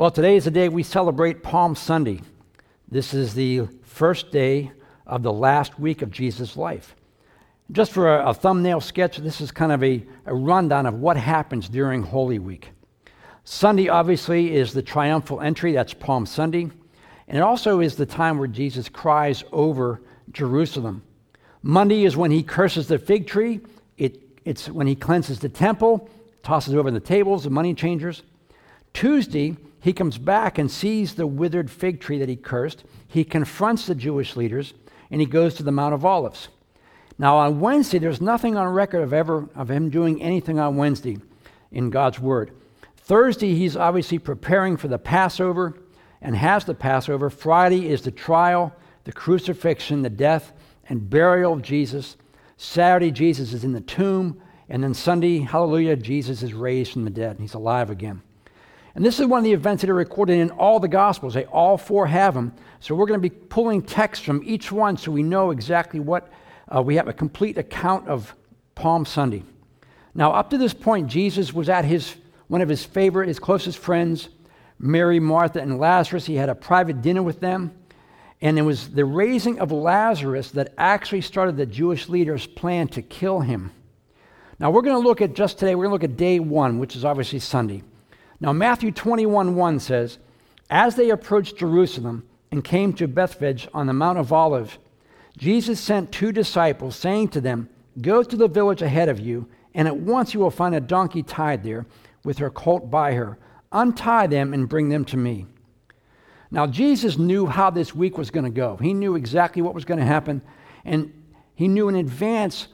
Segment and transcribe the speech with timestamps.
[0.00, 2.22] Well, today is the day we celebrate Palm Sunday.
[2.88, 4.72] This is the first day
[5.06, 6.96] of the last week of Jesus' life.
[7.70, 11.18] Just for a, a thumbnail sketch, this is kind of a, a rundown of what
[11.18, 12.70] happens during Holy Week.
[13.44, 16.70] Sunday, obviously, is the triumphal entry, that's Palm Sunday.
[17.28, 20.00] And it also is the time where Jesus cries over
[20.32, 21.02] Jerusalem.
[21.62, 23.60] Monday is when he curses the fig tree,
[23.98, 26.08] it, it's when he cleanses the temple,
[26.42, 28.22] tosses over the tables, the money changers.
[28.94, 32.84] Tuesday, he comes back and sees the withered fig tree that he cursed.
[33.08, 34.74] He confronts the Jewish leaders
[35.10, 36.48] and he goes to the Mount of Olives.
[37.18, 41.18] Now, on Wednesday, there's nothing on record of ever of him doing anything on Wednesday
[41.72, 42.52] in God's Word.
[42.96, 45.74] Thursday, he's obviously preparing for the Passover
[46.22, 47.28] and has the Passover.
[47.28, 48.74] Friday is the trial,
[49.04, 50.52] the crucifixion, the death,
[50.88, 52.16] and burial of Jesus.
[52.56, 54.40] Saturday, Jesus is in the tomb.
[54.68, 57.38] And then Sunday, hallelujah, Jesus is raised from the dead.
[57.40, 58.22] He's alive again.
[58.94, 61.34] And this is one of the events that are recorded in all the Gospels.
[61.34, 62.52] They all four have them.
[62.80, 66.28] So we're going to be pulling text from each one so we know exactly what
[66.74, 68.34] uh, we have a complete account of
[68.74, 69.44] Palm Sunday.
[70.14, 72.16] Now, up to this point, Jesus was at his
[72.48, 74.28] one of his favorite, his closest friends,
[74.76, 76.26] Mary, Martha, and Lazarus.
[76.26, 77.72] He had a private dinner with them.
[78.42, 83.02] And it was the raising of Lazarus that actually started the Jewish leaders' plan to
[83.02, 83.70] kill him.
[84.58, 86.78] Now, we're going to look at just today, we're going to look at day one,
[86.78, 87.82] which is obviously Sunday.
[88.40, 90.18] Now, Matthew 21 1 says,
[90.70, 94.78] As they approached Jerusalem and came to Bethphage on the Mount of Olives,
[95.36, 97.68] Jesus sent two disciples, saying to them,
[98.00, 101.22] Go to the village ahead of you, and at once you will find a donkey
[101.22, 101.86] tied there,
[102.24, 103.38] with her colt by her.
[103.72, 105.46] Untie them and bring them to me.
[106.50, 108.76] Now, Jesus knew how this week was going to go.
[108.76, 110.42] He knew exactly what was going to happen,
[110.84, 111.12] and
[111.54, 112.68] he knew in advance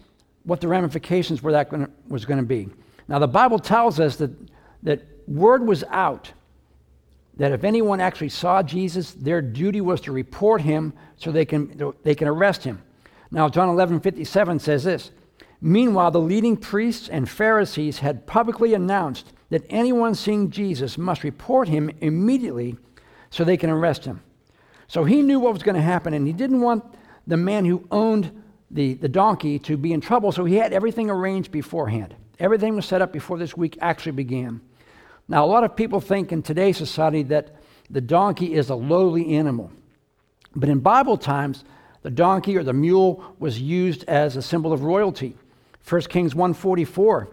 [0.45, 1.73] what the ramifications were that
[2.09, 2.69] was going to be.
[3.09, 4.31] Now, the Bible tells us that,
[4.85, 6.33] that word was out
[7.37, 11.95] that if anyone actually saw Jesus, their duty was to report him so they can,
[12.03, 12.83] they can arrest him.
[13.31, 15.11] Now, John 11 57 says this
[15.61, 21.69] Meanwhile, the leading priests and Pharisees had publicly announced that anyone seeing Jesus must report
[21.69, 22.77] him immediately
[23.31, 24.23] so they can arrest him.
[24.89, 26.85] So he knew what was going to happen, and he didn't want
[27.27, 31.11] the man who owned the, the donkey to be in trouble, so he had everything
[31.11, 32.15] arranged beforehand.
[32.39, 34.61] Everything was set up before this week actually began.
[35.29, 37.57] Now, a lot of people think in today's society that
[37.91, 39.73] the donkey is a lowly animal.
[40.55, 41.65] But in Bible times,
[42.03, 45.37] the donkey or the mule was used as a symbol of royalty.
[45.89, 47.29] 1 Kings 144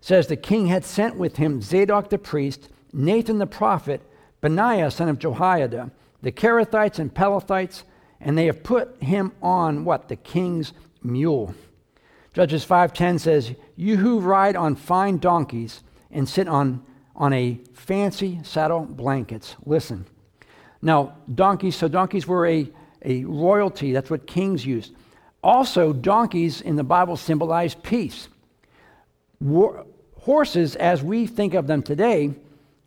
[0.00, 4.00] says the king had sent with him Zadok the priest, Nathan the prophet,
[4.40, 5.90] Benaiah son of Jehoiada,
[6.22, 7.82] the Kerethites and Pelethites,
[8.20, 10.08] and they have put him on what?
[10.08, 10.72] The king's
[11.02, 11.54] mule.
[12.32, 16.82] Judges 5:10 says, "You who ride on fine donkeys and sit on
[17.18, 19.56] on a fancy saddle blankets.
[19.66, 20.06] Listen.
[20.80, 22.70] Now, donkeys, so donkeys were a,
[23.04, 23.92] a royalty.
[23.92, 24.94] That's what kings used.
[25.42, 28.28] Also, donkeys in the Bible symbolize peace.
[29.40, 29.84] War,
[30.20, 32.34] horses, as we think of them today,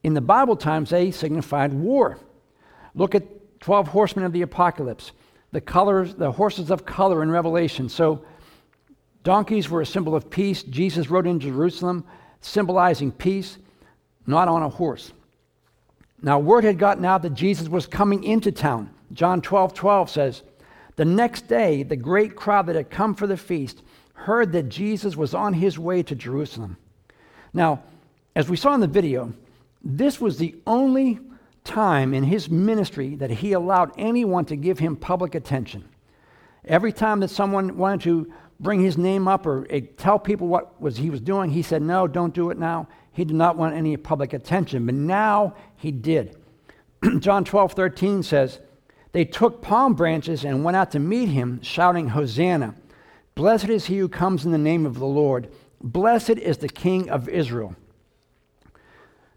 [0.03, 2.18] in the Bible times, they signified war.
[2.96, 5.12] Look at 12 horsemen of the apocalypse,
[5.52, 7.90] the colors, the horses of color in Revelation.
[7.90, 8.24] So,
[9.24, 10.63] donkeys were a symbol of peace.
[10.63, 12.06] Jesus rode in Jerusalem,
[12.40, 13.58] symbolizing peace
[14.25, 15.11] not on a horse.
[16.21, 18.91] Now, word had gotten out that Jesus was coming into town.
[19.13, 20.43] John 12 12 says,
[20.95, 23.81] The next day, the great crowd that had come for the feast
[24.13, 26.77] heard that Jesus was on his way to Jerusalem.
[27.53, 27.81] Now,
[28.35, 29.33] as we saw in the video,
[29.83, 31.19] this was the only
[31.63, 35.83] time in his ministry that he allowed anyone to give him public attention.
[36.65, 40.79] Every time that someone wanted to bring his name up or eh, tell people what
[40.79, 42.88] was he was doing, he said, No, don't do it now.
[43.13, 46.38] He did not want any public attention, but now he did.
[47.19, 48.59] John 12, 13 says,
[49.11, 52.75] They took palm branches and went out to meet him, shouting, Hosanna!
[53.35, 55.51] Blessed is he who comes in the name of the Lord.
[55.81, 57.75] Blessed is the King of Israel.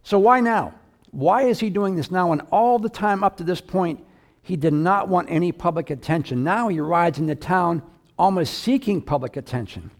[0.03, 0.75] So, why now?
[1.11, 2.33] Why is he doing this now?
[2.33, 4.05] And all the time up to this point,
[4.43, 6.45] he did not want any public attention.
[6.45, 7.83] Now he rides into town
[8.19, 9.91] almost seeking public attention.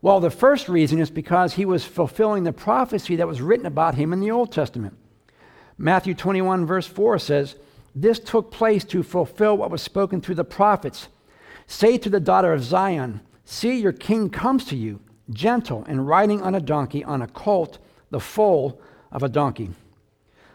[0.00, 3.96] Well, the first reason is because he was fulfilling the prophecy that was written about
[3.96, 4.96] him in the Old Testament.
[5.76, 7.56] Matthew 21, verse 4 says,
[7.94, 11.08] This took place to fulfill what was spoken through the prophets.
[11.66, 15.00] Say to the daughter of Zion, See, your king comes to you,
[15.30, 17.78] gentle and riding on a donkey, on a colt,
[18.10, 18.80] the foal
[19.10, 19.70] of a donkey.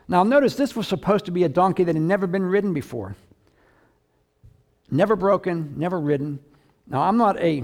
[0.07, 3.15] Now, notice this was supposed to be a donkey that had never been ridden before.
[4.91, 6.39] Never broken, never ridden.
[6.87, 7.63] Now, I'm not a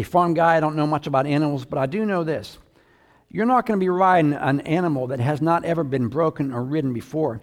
[0.00, 2.58] a farm guy, I don't know much about animals, but I do know this.
[3.30, 6.64] you're not going to be riding an animal that has not ever been broken or
[6.64, 7.40] ridden before.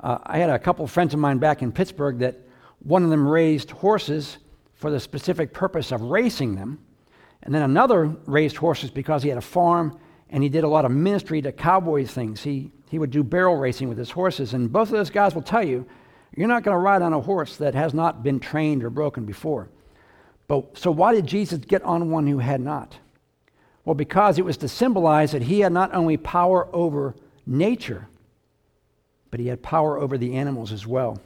[0.00, 2.40] Uh, I had a couple of friends of mine back in Pittsburgh that
[2.80, 4.38] one of them raised horses
[4.74, 6.80] for the specific purpose of racing them,
[7.44, 9.98] and then another raised horses because he had a farm
[10.28, 12.42] and he did a lot of ministry to cowboy things.
[12.42, 15.42] He, he would do barrel racing with his horses, and both of those guys will
[15.42, 15.86] tell you
[16.34, 19.24] you're not going to ride on a horse that has not been trained or broken
[19.24, 19.70] before.
[20.48, 22.96] But so why did Jesus get on one who had not?
[23.84, 27.14] Well, because it was to symbolize that he had not only power over
[27.46, 28.08] nature,
[29.30, 31.20] but he had power over the animals as well.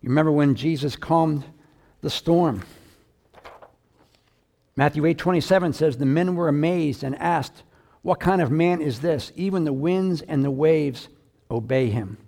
[0.00, 1.44] You remember when Jesus calmed
[2.00, 2.62] the storm?
[4.76, 7.62] Matthew 8 27 says, The men were amazed and asked,
[8.02, 9.32] What kind of man is this?
[9.36, 11.08] Even the winds and the waves
[11.50, 12.18] obey him.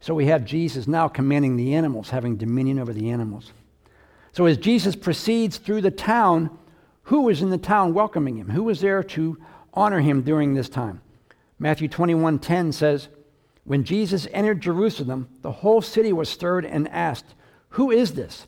[0.00, 3.52] So we have Jesus now commanding the animals, having dominion over the animals.
[4.32, 6.56] So as Jesus proceeds through the town,
[7.04, 8.50] who was in the town welcoming him?
[8.50, 9.38] Who was there to
[9.74, 11.02] honor him during this time?
[11.58, 13.08] Matthew 21:10 says,
[13.64, 17.34] "When Jesus entered Jerusalem, the whole city was stirred and asked,
[17.70, 18.46] "Who is this?"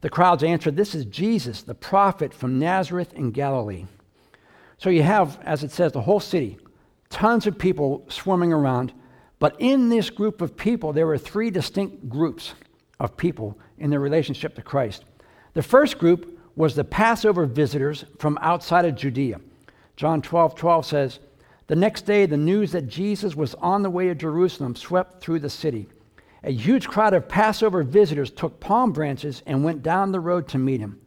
[0.00, 3.86] The crowds answered, "This is Jesus, the prophet from Nazareth in Galilee."
[4.78, 6.56] So you have, as it says, the whole city,
[7.10, 8.92] tons of people swarming around.
[9.38, 12.54] But in this group of people, there were three distinct groups
[12.98, 15.04] of people in their relationship to Christ.
[15.58, 19.40] The first group was the Passover visitors from outside of Judea.
[19.96, 21.18] John 12 12 says,
[21.66, 25.40] The next day, the news that Jesus was on the way to Jerusalem swept through
[25.40, 25.88] the city.
[26.44, 30.58] A huge crowd of Passover visitors took palm branches and went down the road to
[30.58, 31.00] meet him.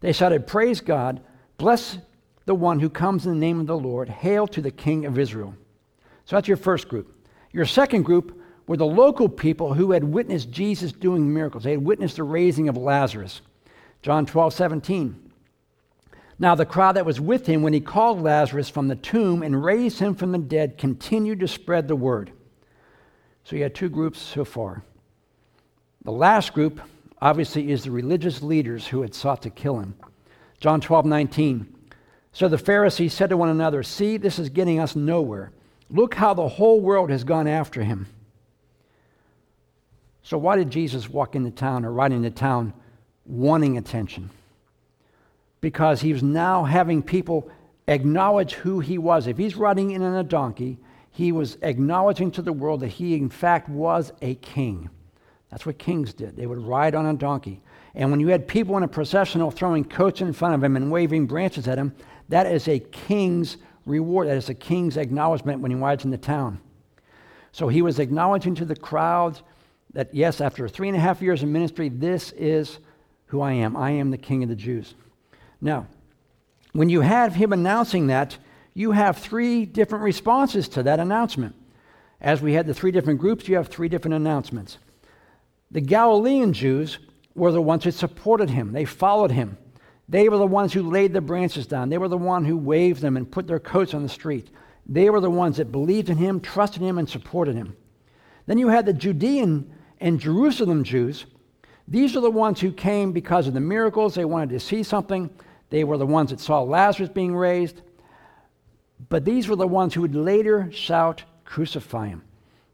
[0.00, 1.20] They shouted, Praise God,
[1.56, 1.98] bless
[2.46, 5.20] the one who comes in the name of the Lord, hail to the King of
[5.20, 5.54] Israel.
[6.24, 7.16] So that's your first group.
[7.52, 11.62] Your second group were the local people who had witnessed Jesus doing miracles.
[11.62, 13.40] They had witnessed the raising of Lazarus.
[14.04, 15.32] John 12, 17.
[16.38, 19.64] Now, the crowd that was with him when he called Lazarus from the tomb and
[19.64, 22.30] raised him from the dead continued to spread the word.
[23.44, 24.82] So you had two groups so far.
[26.04, 26.82] The last group,
[27.22, 29.94] obviously, is the religious leaders who had sought to kill him.
[30.60, 31.74] John 12, 19.
[32.32, 35.50] So the Pharisees said to one another, See, this is getting us nowhere.
[35.88, 38.08] Look how the whole world has gone after him.
[40.22, 42.74] So, why did Jesus walk into town or ride into town
[43.26, 44.30] wanting attention
[45.60, 47.50] because he was now having people
[47.88, 49.26] acknowledge who he was.
[49.26, 50.78] If he's riding in on a donkey,
[51.10, 54.90] he was acknowledging to the world that he, in fact, was a king.
[55.50, 56.36] That's what kings did.
[56.36, 57.62] They would ride on a donkey.
[57.94, 60.90] And when you had people in a processional throwing coats in front of him and
[60.90, 61.94] waving branches at him,
[62.28, 63.56] that is a king's
[63.86, 64.28] reward.
[64.28, 66.60] That is a king's acknowledgement when he rides in the town.
[67.52, 69.40] So he was acknowledging to the crowd
[69.92, 72.80] that, yes, after three and a half years of ministry, this is
[73.34, 73.76] who I am.
[73.76, 74.94] I am the King of the Jews.
[75.60, 75.88] Now,
[76.72, 78.38] when you have him announcing that,
[78.74, 81.56] you have three different responses to that announcement.
[82.20, 84.78] As we had the three different groups, you have three different announcements.
[85.72, 87.00] The Galilean Jews
[87.34, 89.58] were the ones who supported him, they followed him.
[90.08, 91.88] They were the ones who laid the branches down.
[91.88, 94.48] They were the ones who waved them and put their coats on the street.
[94.86, 97.74] They were the ones that believed in him, trusted him, and supported him.
[98.46, 101.24] Then you had the Judean and Jerusalem Jews
[101.86, 104.14] these are the ones who came because of the miracles.
[104.14, 105.30] They wanted to see something.
[105.70, 107.82] They were the ones that saw Lazarus being raised.
[109.08, 112.22] But these were the ones who would later shout, Crucify him.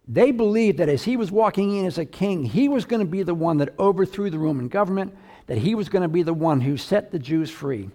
[0.06, 3.11] They believed that as he was walking in as a king, he was going to
[3.11, 5.14] be the one that overthrew the Roman government,
[5.46, 7.90] that he was going to be the one who set the Jews free.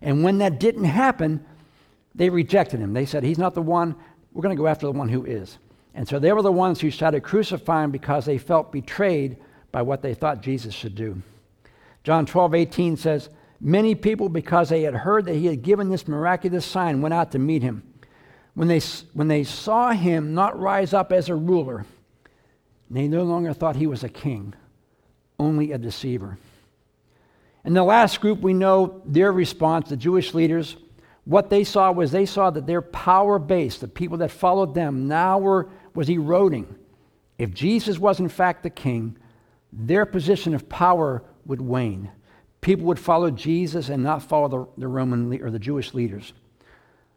[0.00, 1.44] And when that didn't happen,
[2.14, 2.92] they rejected him.
[2.92, 3.96] They said, He's not the one.
[4.32, 5.58] We're going to go after the one who is.
[5.94, 9.36] And so they were the ones who shouted, Crucify him because they felt betrayed
[9.72, 11.22] by what they thought Jesus should do.
[12.04, 13.28] John 12, 18 says,
[13.60, 17.32] Many people, because they had heard that he had given this miraculous sign, went out
[17.32, 17.82] to meet him.
[18.54, 18.80] When they,
[19.12, 21.84] when they saw him not rise up as a ruler,
[22.90, 24.54] they no longer thought he was a king,
[25.38, 26.38] only a deceiver.
[27.64, 30.76] And the last group, we know their response, the Jewish leaders,
[31.24, 35.08] what they saw was they saw that their power base, the people that followed them,
[35.08, 36.74] now were, was eroding.
[37.38, 39.18] If Jesus was in fact the king,
[39.72, 42.10] their position of power would wane.
[42.60, 46.32] People would follow Jesus and not follow the, the Roman or the Jewish leaders.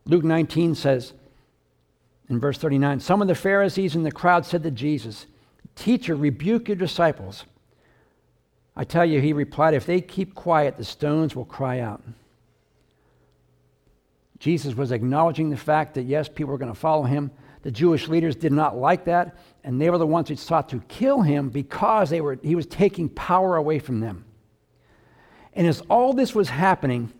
[0.05, 1.13] Luke 19 says,
[2.29, 5.25] in verse 39, some of the Pharisees in the crowd said to Jesus,
[5.75, 7.46] Teacher, rebuke your disciples.
[8.75, 12.01] I tell you, he replied, if they keep quiet, the stones will cry out.
[14.39, 17.31] Jesus was acknowledging the fact that, yes, people were going to follow him.
[17.63, 20.79] The Jewish leaders did not like that and they were the ones who sought to
[20.87, 24.25] kill him because they were, he was taking power away from them.
[25.53, 27.11] And as all this was happening,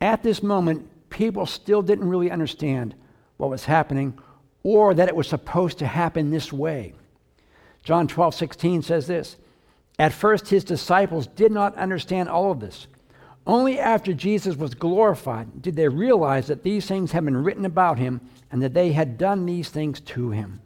[0.00, 2.94] at this moment, people still didn't really understand
[3.36, 4.18] what was happening
[4.62, 6.92] or that it was supposed to happen this way.
[7.82, 9.36] John 12, 16 says this
[9.98, 12.86] At first, his disciples did not understand all of this.
[13.46, 17.98] Only after Jesus was glorified did they realize that these things had been written about
[17.98, 20.60] him and that they had done these things to him.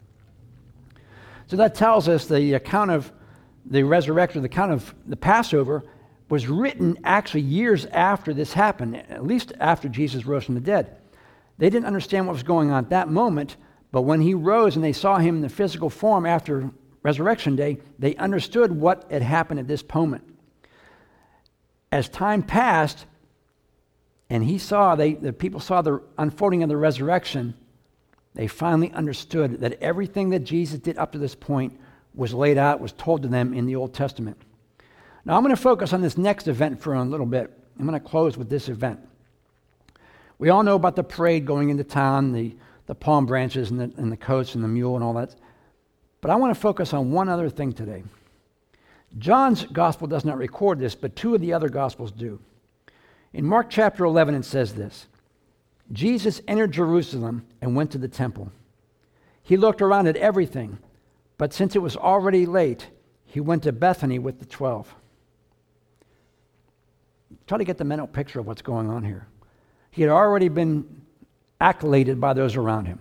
[1.47, 3.11] So that tells us the account of
[3.65, 5.83] the resurrection, the account of the Passover,
[6.29, 10.97] was written actually years after this happened, at least after Jesus rose from the dead.
[11.57, 13.57] They didn't understand what was going on at that moment,
[13.91, 16.71] but when he rose and they saw him in the physical form after
[17.03, 20.23] resurrection day, they understood what had happened at this moment.
[21.91, 23.05] As time passed,
[24.29, 27.53] and he saw, they, the people saw the unfolding of the resurrection,
[28.35, 31.79] they finally understood that everything that Jesus did up to this point
[32.15, 34.37] was laid out, was told to them in the Old Testament.
[35.25, 37.51] Now, I'm going to focus on this next event for a little bit.
[37.79, 38.99] I'm going to close with this event.
[40.37, 42.55] We all know about the parade going into town, the,
[42.87, 45.35] the palm branches and the, and the coats and the mule and all that.
[46.21, 48.03] But I want to focus on one other thing today.
[49.17, 52.39] John's gospel does not record this, but two of the other gospels do.
[53.31, 55.07] In Mark chapter 11, it says this
[55.91, 58.51] Jesus entered Jerusalem and went to the temple.
[59.43, 60.79] He looked around at everything,
[61.37, 62.87] but since it was already late,
[63.25, 64.93] he went to Bethany with the twelve.
[67.47, 69.27] Try to get the mental picture of what's going on here.
[69.91, 71.01] He had already been
[71.59, 72.99] accoladed by those around him.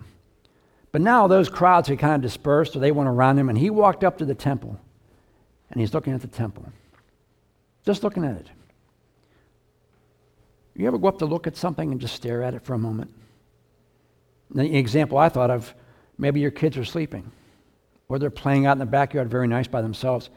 [0.90, 3.70] But now those crowds had kind of dispersed, or they went around him, and he
[3.70, 4.78] walked up to the temple,
[5.70, 6.66] and he's looking at the temple.
[7.86, 8.48] Just looking at it.
[10.75, 12.79] You ever go up to look at something and just stare at it for a
[12.79, 13.12] moment?
[14.50, 15.75] The example I thought of
[16.19, 17.31] maybe your kids are sleeping,
[18.09, 20.31] or they're playing out in the backyard very nice by themselves,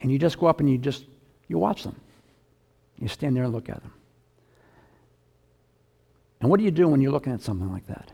[0.00, 1.04] and you just go up and you just
[1.48, 2.00] you watch them.
[2.98, 3.92] You stand there and look at them.
[6.40, 8.12] And what do you do when you're looking at something like that?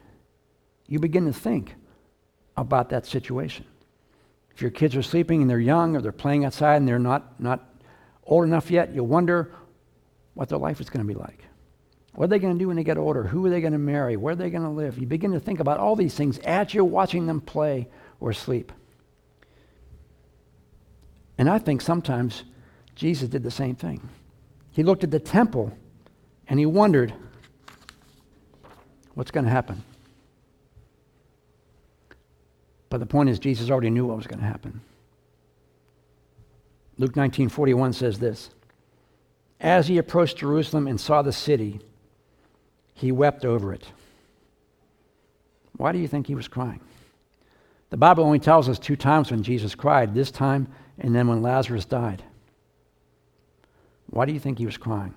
[0.87, 1.75] You begin to think
[2.57, 3.65] about that situation.
[4.55, 7.41] If your kids are sleeping and they're young or they're playing outside and they're not,
[7.41, 7.73] not
[8.25, 9.53] old enough yet, you wonder
[10.35, 11.48] what their life is going to be like.
[12.19, 13.23] What are they going to do when they get older?
[13.23, 14.17] Who are they going to marry?
[14.17, 14.99] Where are they going to live?
[14.99, 17.87] You begin to think about all these things as you're watching them play
[18.19, 18.73] or sleep.
[21.39, 22.43] And I think sometimes
[22.97, 24.09] Jesus did the same thing.
[24.73, 25.79] He looked at the temple
[26.49, 27.15] and he wondered
[29.15, 29.85] what's going to happen.
[32.89, 34.81] But the point is, Jesus already knew what was going to happen.
[36.97, 38.51] Luke 19:41 says this:
[39.61, 41.81] As he approached Jerusalem and saw the city,
[42.99, 43.85] he wept over it.
[45.77, 46.81] Why do you think he was crying?
[47.91, 51.41] The Bible only tells us two times when Jesus cried, this time and then when
[51.41, 52.23] Lazarus died.
[54.11, 55.15] Why do you think he was crying?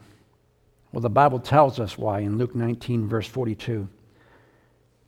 [0.91, 3.87] Well, the Bible tells us why in Luke 19, verse 42.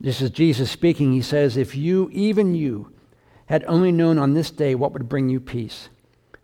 [0.00, 1.12] This is Jesus speaking.
[1.12, 2.92] He says, If you, even you,
[3.46, 5.90] had only known on this day what would bring you peace,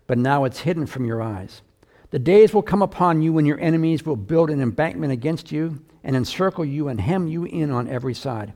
[0.07, 1.63] but now it's hidden from your eyes.
[2.11, 5.83] The days will come upon you when your enemies will build an embankment against you
[6.03, 8.53] and encircle you and hem you in on every side.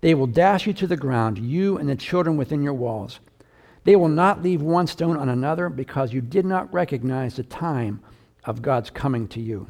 [0.00, 3.20] They will dash you to the ground, you and the children within your walls.
[3.84, 8.00] They will not leave one stone on another because you did not recognize the time
[8.44, 9.66] of God's coming to you.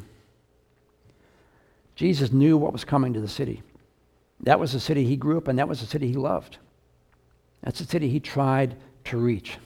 [1.97, 3.63] Jesus knew what was coming to the city.
[4.41, 6.59] That was the city he grew up in, that was the city he loved.
[7.63, 9.59] That's the city he tried to reach.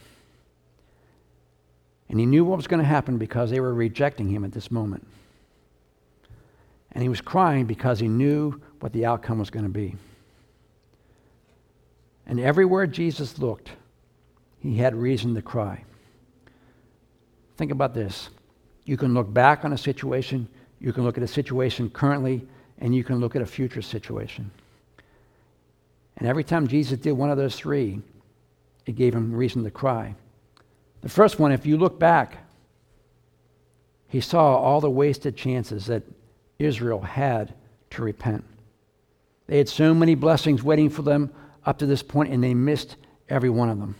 [2.08, 4.70] And he knew what was going to happen because they were rejecting him at this
[4.70, 5.06] moment.
[6.94, 9.96] And he was crying because he knew what the outcome was going to be.
[12.26, 13.70] And everywhere Jesus looked,
[14.60, 15.84] he had reason to cry.
[17.56, 18.30] Think about this.
[18.84, 20.48] You can look back on a situation,
[20.80, 22.46] you can look at a situation currently,
[22.78, 24.50] and you can look at a future situation.
[26.16, 28.00] And every time Jesus did one of those three,
[28.86, 30.14] it gave him reason to cry.
[31.02, 32.38] The first one, if you look back,
[34.08, 36.02] he saw all the wasted chances that
[36.58, 37.54] Israel had
[37.90, 38.44] to repent.
[39.46, 41.32] They had so many blessings waiting for them
[41.66, 42.96] up to this point, and they missed
[43.28, 43.94] every one of them.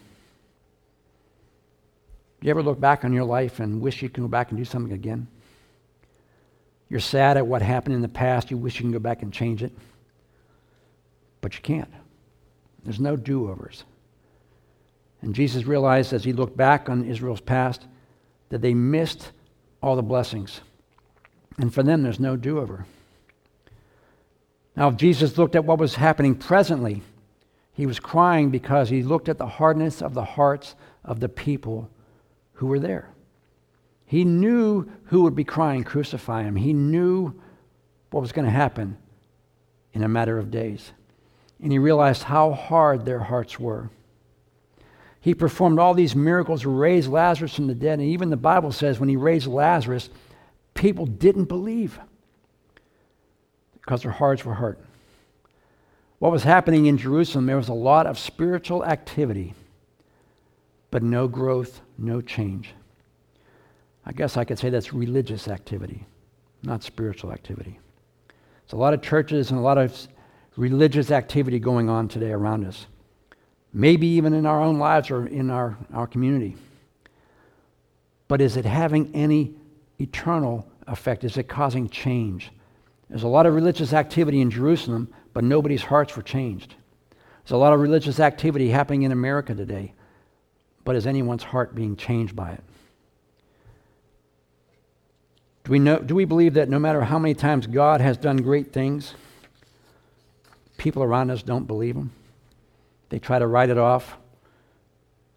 [2.41, 4.65] You ever look back on your life and wish you could go back and do
[4.65, 5.27] something again?
[6.91, 8.51] You're sad at what happened in the past.
[8.51, 9.73] You wish you can go back and change it.
[11.41, 11.91] But you can't.
[12.85, 13.85] There's no do overs.
[15.23, 17.87] And Jesus realized as he looked back on Israel's past
[18.51, 19.33] that they missed
[19.83, 20.61] all the blessings.
[21.59, 22.87] And for them, there's no do over.
[24.77, 27.03] Now, if Jesus looked at what was happening presently,
[27.73, 31.89] he was crying because he looked at the hardness of the hearts of the people
[32.55, 33.11] who were there.
[34.07, 36.57] He knew who would be crying, crucify him.
[36.57, 37.41] He knew
[38.11, 38.97] what was going to happen
[39.93, 40.93] in a matter of days.
[41.61, 43.89] and he realized how hard their hearts were.
[45.21, 49.01] He performed all these miracles, raised Lazarus from the dead, and even the Bible says
[49.01, 50.11] when he raised Lazarus,
[50.75, 51.99] people didn't believe
[53.81, 54.79] because their hearts were hurt.
[56.19, 59.55] What was happening in Jerusalem, there was a lot of spiritual activity,
[60.91, 62.73] but no growth, no change.
[64.07, 66.05] I guess I could say that's religious activity,
[66.63, 67.79] not spiritual activity.
[68.29, 70.09] There's a lot of churches and a lot of
[70.57, 72.87] religious activity going on today around us,
[73.73, 76.57] maybe even in our own lives or in our, our community.
[78.29, 79.55] But is it having any
[80.01, 81.25] eternal effect?
[81.25, 82.51] Is it causing change?
[83.09, 86.75] There's a lot of religious activity in Jerusalem, but nobody's hearts were changed.
[87.45, 89.93] There's a lot of religious activity happening in America today,
[90.85, 92.65] but is anyone's heart being changed by it?
[95.65, 98.39] Do we, know, do we believe that no matter how many times God has done
[98.39, 99.15] great things,
[100.77, 102.13] people around us don't believe him?
[103.09, 104.17] They try to write it off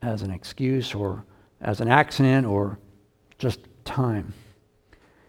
[0.02, 1.24] as an excuse or
[1.62, 2.78] as an accident or
[3.38, 4.34] just time.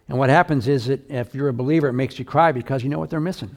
[0.08, 2.88] And what happens is that if you're a believer, it makes you cry because you
[2.88, 3.56] know what they're missing.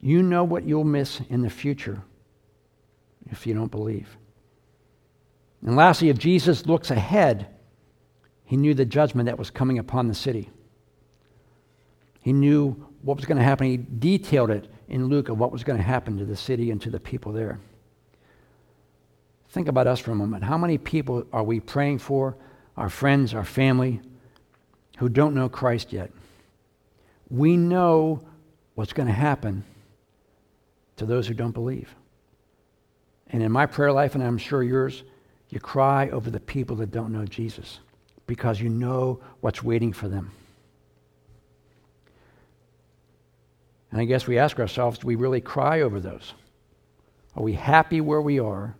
[0.00, 2.02] You know what you'll miss in the future
[3.30, 4.16] if you don't believe.
[5.64, 7.48] And lastly, if Jesus looks ahead,
[8.44, 10.50] he knew the judgment that was coming upon the city.
[12.20, 13.66] He knew what was going to happen.
[13.66, 16.80] He detailed it in Luke of what was going to happen to the city and
[16.82, 17.58] to the people there.
[19.48, 20.44] Think about us for a moment.
[20.44, 22.36] How many people are we praying for,
[22.76, 24.00] our friends, our family,
[24.96, 26.10] who don't know Christ yet?
[27.30, 28.22] We know
[28.74, 29.64] what's going to happen
[30.96, 31.94] to those who don't believe.
[33.28, 35.02] And in my prayer life, and I'm sure yours,
[35.48, 37.80] you cry over the people that don't know Jesus
[38.26, 40.30] because you know what's waiting for them.
[43.90, 46.34] And I guess we ask ourselves do we really cry over those?
[47.36, 48.74] Are we happy where we are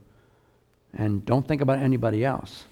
[0.94, 2.64] and don't think about anybody else?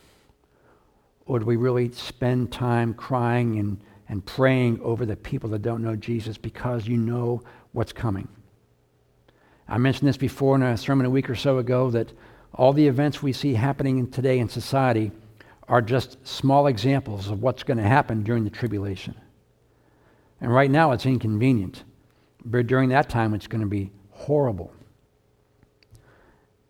[1.27, 5.83] Or do we really spend time crying and, and praying over the people that don't
[5.83, 8.29] know Jesus because you know what's coming?
[9.67, 12.13] I mentioned this before in a sermon a week or so ago that
[12.53, 15.11] all the events we see happening today in society
[15.69, 19.15] are just small examples of what's going to happen during the tribulation.
[20.41, 21.85] And right now it's inconvenient,
[22.45, 24.73] but during that time it's going to be horrible.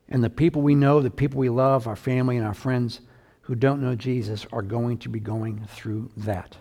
[0.08, 3.00] And the people we know, the people we love, our family and our friends
[3.44, 6.56] who don't know Jesus are going to be going through that.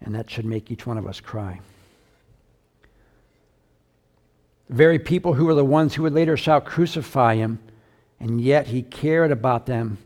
[0.00, 1.60] And that should make each one of us cry.
[4.68, 7.58] The very people who were the ones who would later shall crucify him,
[8.20, 9.98] and yet he cared about them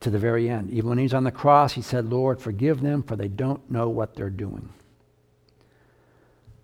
[0.00, 0.70] to the very end.
[0.70, 3.88] Even when he's on the cross, he said, Lord, forgive them, for they don't know
[3.88, 4.68] what they're doing.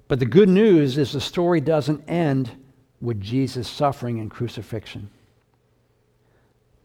[0.08, 2.50] But the good news is the story doesn't end
[3.00, 5.10] with Jesus' suffering and crucifixion.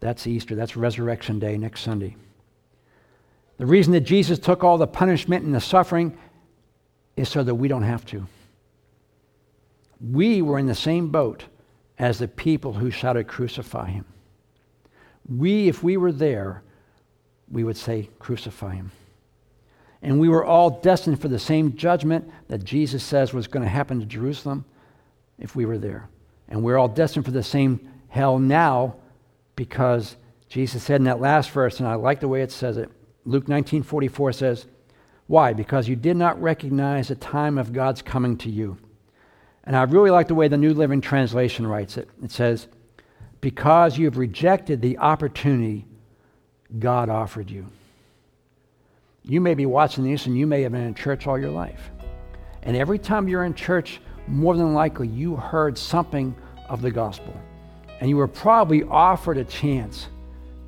[0.04, 0.54] That's Easter.
[0.54, 2.14] That's Resurrection Day next Sunday.
[3.56, 6.18] The reason that Jesus took all the punishment and the suffering
[7.16, 8.26] is so that we don't have to.
[9.98, 11.44] We were in the same boat
[11.98, 14.04] as the people who shouted, Crucify him.
[15.26, 16.62] We, if we were there,
[17.50, 18.92] we would say, Crucify him.
[20.02, 23.70] And we were all destined for the same judgment that Jesus says was going to
[23.70, 24.66] happen to Jerusalem
[25.38, 26.10] if we were there.
[26.50, 28.96] And we're all destined for the same hell now
[29.56, 30.16] because
[30.48, 32.90] Jesus said in that last verse, and I like the way it says it.
[33.24, 34.66] Luke 19:44 says,
[35.26, 35.52] "Why?
[35.52, 38.76] Because you did not recognize the time of God's coming to you."
[39.64, 42.08] And I really like the way the New Living Translation writes it.
[42.22, 42.68] It says,
[43.44, 45.84] because you've rejected the opportunity
[46.78, 47.66] God offered you.
[49.22, 51.90] You may be watching this and you may have been in church all your life.
[52.62, 56.34] And every time you're in church, more than likely you heard something
[56.70, 57.34] of the gospel.
[58.04, 60.08] And you were probably offered a chance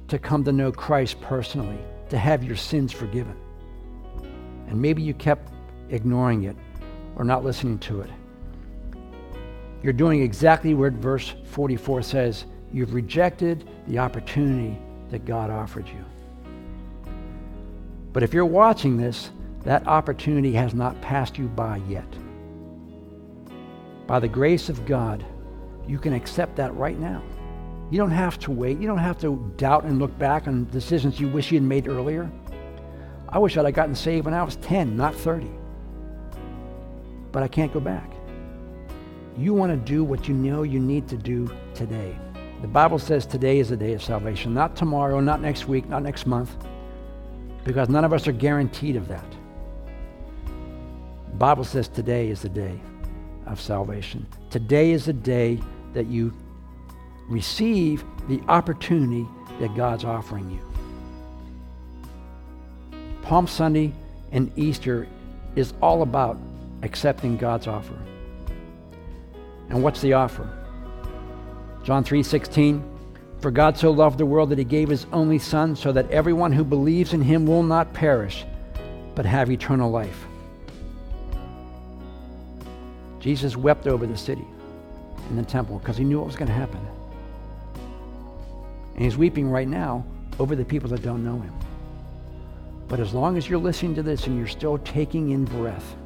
[0.09, 3.37] to come to know Christ personally, to have your sins forgiven.
[4.68, 5.53] And maybe you kept
[5.90, 6.57] ignoring it
[7.14, 8.09] or not listening to it.
[9.83, 14.79] You're doing exactly what verse 44 says You've rejected the opportunity
[15.11, 17.12] that God offered you.
[18.14, 19.31] But if you're watching this,
[19.64, 22.09] that opportunity has not passed you by yet.
[24.07, 25.22] By the grace of God,
[25.88, 27.22] you can accept that right now.
[27.90, 28.79] You don't have to wait.
[28.79, 31.87] You don't have to doubt and look back on decisions you wish you had made
[31.87, 32.31] earlier.
[33.29, 35.49] I wish I'd have gotten saved when I was 10, not 30.
[37.31, 38.11] But I can't go back.
[39.37, 42.16] You want to do what you know you need to do today.
[42.62, 46.03] The Bible says today is the day of salvation, not tomorrow, not next week, not
[46.03, 46.57] next month,
[47.64, 49.31] because none of us are guaranteed of that.
[51.29, 52.81] The Bible says today is the day
[53.44, 54.27] of salvation.
[54.51, 55.61] Today is the day
[55.97, 56.31] that you
[57.27, 59.27] receive the opportunity
[59.59, 60.61] that God's offering you.
[63.23, 63.95] Palm Sunday
[64.31, 65.09] and Easter
[65.57, 66.37] is all about
[66.83, 67.99] accepting God's offer.
[69.71, 70.47] And what's the offer?
[71.83, 72.83] John 3:16
[73.41, 76.53] For God so loved the world that he gave his only son so that everyone
[76.53, 78.45] who believes in him will not perish
[79.15, 80.27] but have eternal life.
[83.19, 84.45] Jesus wept over the city
[85.31, 86.81] in the temple because he knew what was going to happen.
[88.95, 90.05] And he's weeping right now
[90.39, 91.53] over the people that don't know him.
[92.89, 95.97] But as long as you're listening to this and you're still taking in breath,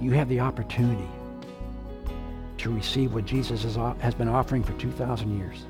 [0.00, 1.08] you have the opportunity
[2.58, 5.64] to receive what Jesus has, been offering for 2,000 years.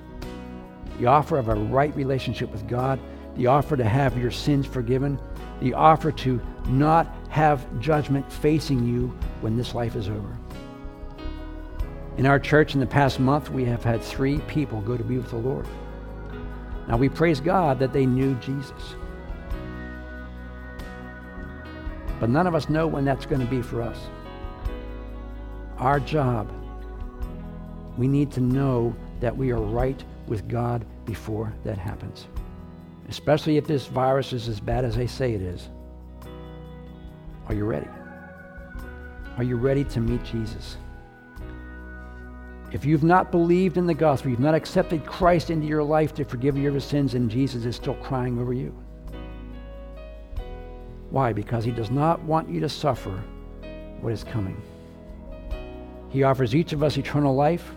[0.98, 2.98] The offer of a right relationship with God,
[3.36, 5.18] the offer to have your sins forgiven,
[5.60, 9.08] the offer to not have judgment facing you
[9.40, 10.36] when this life is over.
[12.20, 15.16] In our church in the past month, we have had three people go to be
[15.16, 15.66] with the Lord.
[16.86, 18.94] Now we praise God that they knew Jesus.
[22.20, 23.98] But none of us know when that's going to be for us.
[25.78, 26.52] Our job,
[27.96, 32.26] we need to know that we are right with God before that happens.
[33.08, 35.70] Especially if this virus is as bad as they say it is.
[37.48, 37.88] Are you ready?
[39.38, 40.76] Are you ready to meet Jesus?
[42.72, 46.24] If you've not believed in the gospel, you've not accepted Christ into your life to
[46.24, 48.74] forgive your sins, and Jesus is still crying over you.
[51.10, 51.32] Why?
[51.32, 53.22] Because he does not want you to suffer
[54.00, 54.60] what is coming.
[56.10, 57.72] He offers each of us eternal life.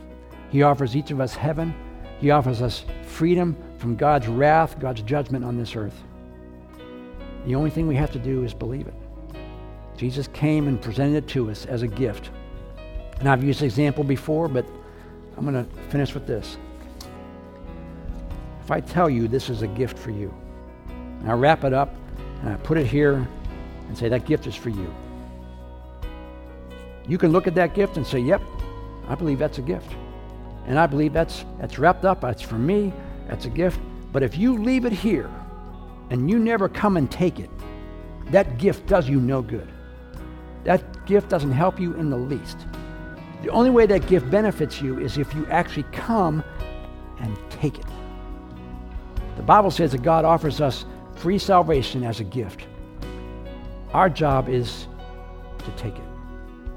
[0.52, 1.74] He offers each of us heaven.
[2.20, 6.04] He offers us freedom from God's wrath, God's judgment on this earth.
[7.46, 8.94] The only thing we have to do is believe it.
[9.98, 12.30] Jesus came and presented it to us as a gift.
[13.20, 14.66] And I've used example before, but
[15.38, 16.58] I'm going to finish with this.
[18.63, 20.34] If I tell you this is a gift for you,
[20.88, 21.93] and I wrap it up
[22.41, 23.28] and I put it here
[23.88, 24.93] and say, that gift is for you.
[27.08, 28.41] You can look at that gift and say, yep,
[29.08, 29.91] I believe that's a gift.
[30.65, 32.93] And I believe that's, that's wrapped up, that's for me,
[33.28, 33.80] that's a gift.
[34.12, 35.30] But if you leave it here
[36.10, 37.50] and you never come and take it,
[38.28, 39.67] that gift does you no good.
[40.63, 42.58] That gift doesn't help you in the least.
[43.44, 46.42] The only way that gift benefits you is if you actually come
[47.20, 47.86] and take it.
[49.36, 50.86] The Bible says that God offers us
[51.18, 52.66] free salvation as a gift.
[53.94, 54.88] Our job is
[55.60, 56.04] to take it,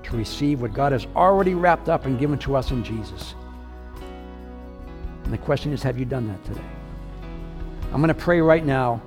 [0.05, 3.37] to receive what God has already wrapped up and given to us in Jesus.
[5.23, 6.67] And the question is have you done that today?
[7.93, 9.01] I'm going to pray right now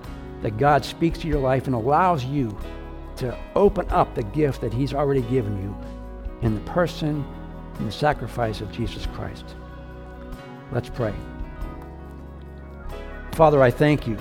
[0.44, 2.58] that God speaks to your life and allows you
[3.18, 5.76] to open up the gift that He's already given you
[6.42, 7.26] in the person
[7.80, 9.56] and the sacrifice of Jesus Christ.
[10.72, 11.14] Let's pray.
[13.32, 14.18] Father, I thank you.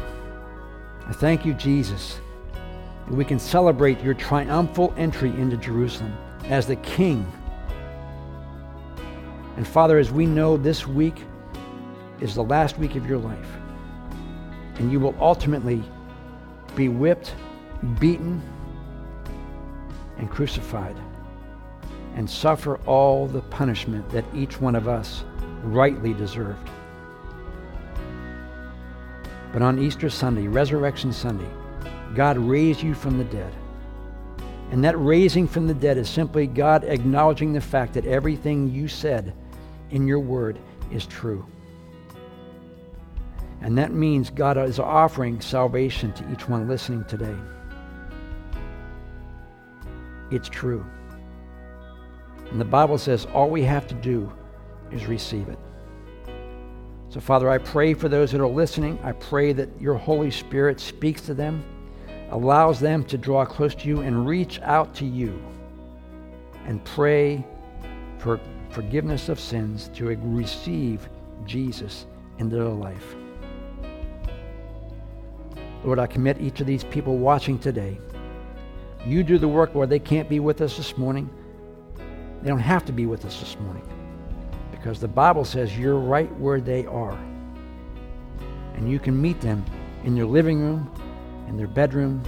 [1.06, 2.20] I thank you, Jesus,
[3.06, 7.30] that we can celebrate your triumphal entry into Jerusalem as the King.
[9.56, 11.24] And Father, as we know this week
[12.20, 13.48] is the last week of your life,
[14.76, 15.82] and you will ultimately
[16.76, 17.34] be whipped,
[17.98, 18.40] beaten,
[20.18, 20.96] and crucified,
[22.18, 25.22] and suffer all the punishment that each one of us
[25.62, 26.68] rightly deserved.
[29.52, 31.48] But on Easter Sunday, Resurrection Sunday,
[32.16, 33.54] God raised you from the dead.
[34.72, 38.88] And that raising from the dead is simply God acknowledging the fact that everything you
[38.88, 39.32] said
[39.90, 40.58] in your word
[40.90, 41.46] is true.
[43.60, 47.36] And that means God is offering salvation to each one listening today.
[50.32, 50.84] It's true.
[52.50, 54.32] And the Bible says all we have to do
[54.90, 55.58] is receive it.
[57.10, 58.98] So, Father, I pray for those that are listening.
[59.02, 61.64] I pray that your Holy Spirit speaks to them,
[62.30, 65.42] allows them to draw close to you and reach out to you
[66.66, 67.44] and pray
[68.18, 68.38] for
[68.70, 71.08] forgiveness of sins to receive
[71.46, 72.06] Jesus
[72.38, 73.16] into their life.
[75.84, 77.98] Lord, I commit each of these people watching today.
[79.06, 79.88] You do the work, Lord.
[79.88, 81.30] They can't be with us this morning.
[82.42, 83.86] They don't have to be with us this morning
[84.70, 87.18] because the Bible says you're right where they are.
[88.74, 89.64] And you can meet them
[90.04, 90.90] in their living room,
[91.48, 92.22] in their bedroom,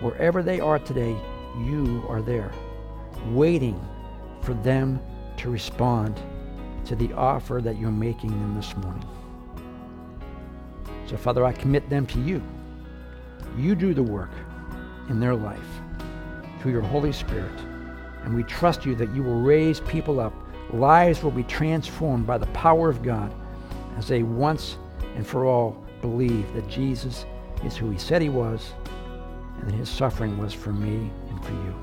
[0.00, 1.16] wherever they are today,
[1.58, 2.52] you are there,
[3.30, 3.80] waiting
[4.42, 5.00] for them
[5.38, 6.20] to respond
[6.84, 9.08] to the offer that you're making them this morning.
[11.06, 12.42] So, Father, I commit them to you.
[13.56, 14.30] You do the work
[15.08, 15.58] in their life
[16.60, 17.52] through your Holy Spirit.
[18.24, 20.32] And we trust you that you will raise people up.
[20.72, 23.32] Lives will be transformed by the power of God
[23.98, 24.78] as they once
[25.16, 27.26] and for all believe that Jesus
[27.64, 28.72] is who he said he was
[29.60, 31.74] and that his suffering was for me and for you.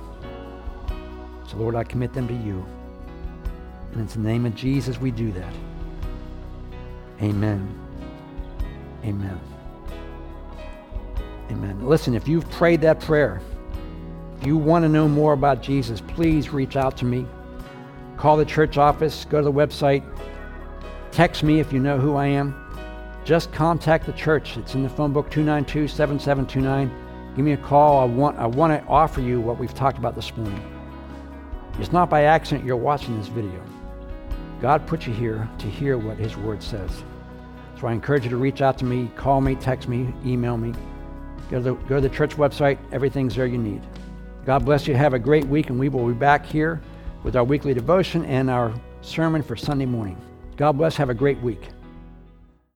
[1.47, 2.65] So, Lord, I commit them to you.
[3.91, 5.53] And it's in the name of Jesus we do that.
[7.21, 7.67] Amen.
[9.03, 9.39] Amen.
[11.49, 11.85] Amen.
[11.85, 13.41] Listen, if you've prayed that prayer,
[14.45, 17.25] you want to know more about Jesus, please reach out to me.
[18.17, 20.03] Call the church office, go to the website,
[21.11, 22.55] text me if you know who I am.
[23.25, 24.57] Just contact the church.
[24.57, 27.35] It's in the phone book 292 7729.
[27.35, 27.99] Give me a call.
[27.99, 30.61] I want, I want to offer you what we've talked about this morning.
[31.79, 33.63] It's not by accident you're watching this video.
[34.61, 37.03] God put you here to hear what His Word says.
[37.79, 40.73] So I encourage you to reach out to me, call me, text me, email me.
[41.49, 42.77] Go to the, go to the church website.
[42.91, 43.81] Everything's there you need.
[44.49, 44.95] God bless you.
[44.95, 46.81] Have a great week, and we will be back here
[47.21, 50.17] with our weekly devotion and our sermon for Sunday morning.
[50.57, 50.97] God bless.
[50.97, 51.69] Have a great week.